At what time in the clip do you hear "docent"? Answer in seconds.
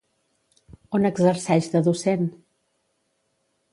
1.91-2.27